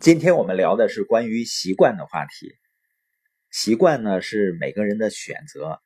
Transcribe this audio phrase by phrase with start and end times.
[0.00, 2.54] 今天我们聊的是关于习惯的话题。
[3.50, 5.80] 习惯呢是每个人的选择，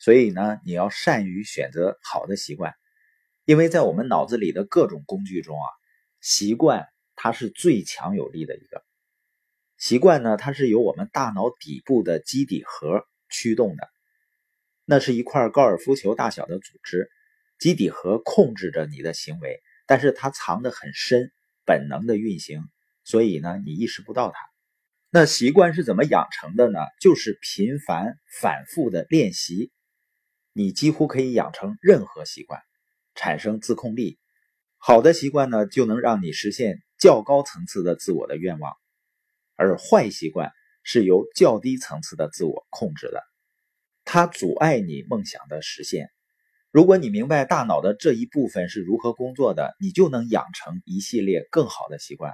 [0.00, 2.74] 所以呢你要善于选择好的习惯，
[3.44, 5.68] 因为在我们脑子里的各种工具中啊，
[6.20, 8.82] 习惯它是最强有力的一个。
[9.78, 13.88] 习惯呢，它是由我们大脑底部的基底核驱动的，
[14.84, 17.08] 那是一块高尔夫球大小的组织，
[17.60, 21.30] 基底核控制着你的行为，但是它藏得很深，
[21.64, 22.64] 本能的运行。
[23.04, 24.38] 所以呢，你意识不到它。
[25.10, 26.78] 那习惯是怎么养成的呢？
[27.00, 29.70] 就是频繁反复的练习，
[30.52, 32.62] 你几乎可以养成任何习惯，
[33.14, 34.18] 产生自控力。
[34.78, 38.72] 好的习惯呢，就能让你实现较高层次的自我的愿望，
[39.54, 40.50] 而坏习惯
[40.82, 43.22] 是由较低层次的自我控制的，
[44.04, 46.08] 它阻碍你梦想的实现。
[46.70, 52.32] 如果你明白大脑的这一部分是如何工作的，你就能养成一系列更好的习惯。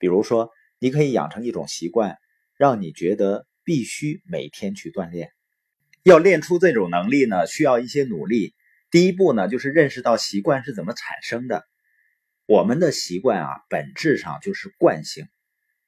[0.00, 0.50] 比如说，
[0.80, 2.16] 你可以养成一种习惯，
[2.56, 5.30] 让你觉得必须每天去锻炼。
[6.02, 8.54] 要练出这种能力呢，需要一些努力。
[8.90, 11.64] 第一步呢，就是认识到习惯是怎么产生的。
[12.46, 15.28] 我们的习惯啊，本质上就是惯性，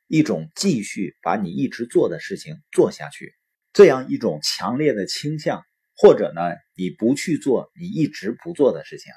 [0.07, 3.35] 一种继续把你一直做的事情做下去，
[3.73, 5.65] 这样一种强烈的倾向，
[5.97, 6.43] 或者呢，
[6.77, 9.11] 你不去做你一直不做的事情。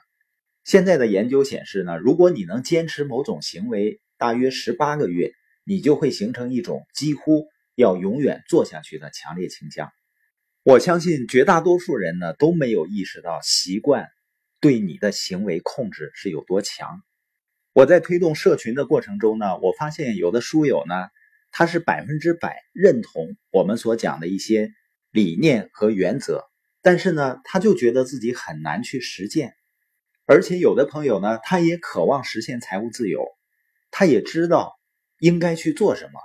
[0.63, 7.45] 现在的研究显示呢，如果你能坚持某种行为，大约十八个月，你就会形成一种几乎
[7.75, 9.91] 要永远做下去的强烈倾向。
[10.63, 14.07] 我相信绝大多数人呢都没有意识到习惯
[14.59, 17.03] 对你的行为控制是有多强。
[17.71, 20.95] 我在推动社群的过程中呢，我发现有的书友呢，
[21.51, 24.71] 他是百分之百认同我们所讲的一些
[25.11, 26.45] 理念和原则，
[26.81, 29.53] 但是呢，他就觉得自己很难去实践。
[30.25, 33.23] 而且有的朋友呢，他也渴望实现财务自由。
[33.97, 34.77] 他也知道
[35.19, 36.19] 应该去做什么，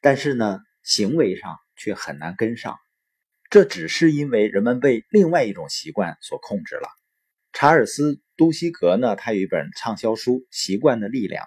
[0.00, 2.78] 但是呢，行为上却很难跟上。
[3.50, 6.88] 这只是因为人们被另外一种习惯所控制了。
[7.52, 11.44] 查尔斯·都西格呢，他有一本畅销书《习惯的力量》，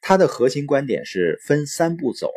[0.00, 2.30] 他的核心观点是分三步走，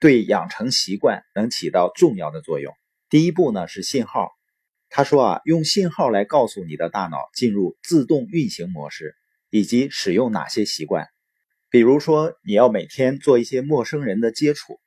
[0.00, 2.74] 对养成习惯能起到重要的作用。
[3.08, 4.32] 第一步呢是信号，
[4.88, 9.14] 他说啊，用信号来告诉你的大脑进入自动运行模式，
[9.48, 11.06] 以及使用哪些习惯。
[11.74, 14.78] 比如说，你要每天做一些陌生人的接触。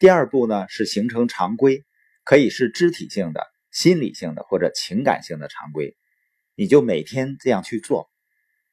[0.00, 1.84] 第二步呢是形成常规，
[2.24, 5.96] 可以是肢体性的、心理性的或者情感性的常规，
[6.56, 8.10] 你就每天这样去做。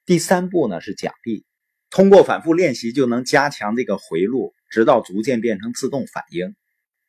[0.08, 1.46] 第三步呢是奖励，
[1.92, 6.56] 通过反复练习就能加强这个回路，直到逐渐变成自动反应。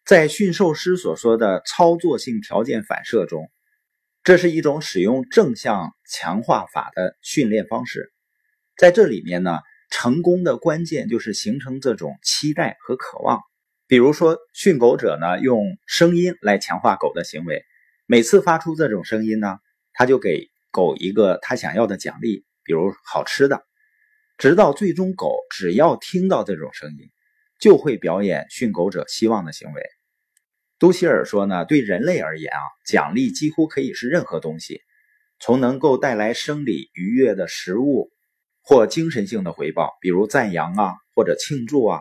[0.05, 3.51] 在驯兽师所说的操作性条件反射中，
[4.23, 8.13] 这是一种使用正向强化法的训练方式。
[8.77, 9.61] 在这里面呢。
[9.93, 13.41] 成功的关键就是形成这种期待和渴望。
[13.87, 17.63] 比如说，训狗者呢用声音来强化狗的行为，
[18.07, 19.59] 每次发出这种声音呢，
[19.93, 23.67] 他就给狗一个他想要的奖励，比如好吃的，
[24.39, 27.11] 直到最终狗只要听到这种声音，
[27.61, 29.83] 就会表演训狗者希望的行为。
[30.79, 34.81] 杜希尔说呢，对人类而言啊，奖励几乎可以是任何东西，
[35.39, 38.11] 从能够带来生理愉悦的食物。
[38.63, 42.01] 或精神性的回报，比如赞扬啊，或者庆祝啊，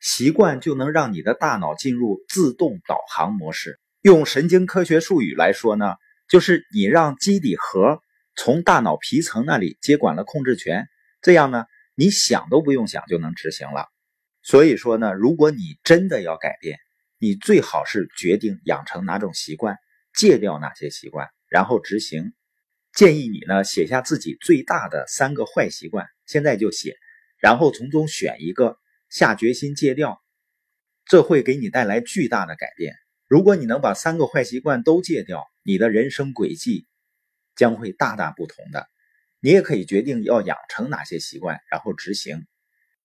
[0.00, 3.78] 习惯就能让你的大脑进入自动导航模式。
[4.02, 5.94] 用神经科学术语来说呢，
[6.28, 8.00] 就是你让基底核
[8.34, 10.88] 从大脑皮层那里接管了控制权，
[11.20, 11.64] 这样呢，
[11.94, 13.86] 你想都不用想就能执行了。
[14.42, 16.78] 所以说呢，如果你真的要改变，
[17.18, 19.76] 你最好是决定养成哪种习惯，
[20.16, 22.32] 戒掉哪些习惯，然后执行。
[22.94, 26.96] 建议你呢写下自己最大的三个坏习惯，现在就写，
[27.38, 30.22] 然后从中选一个，下决心戒掉，
[31.06, 32.94] 这会给你带来巨大的改变。
[33.26, 36.86] 如果你能把三个坏习惯都戒掉，你的人生轨迹
[37.56, 38.88] 将会大大不同的。
[39.40, 42.46] 你也可以决定要养成哪些习惯，然后执行。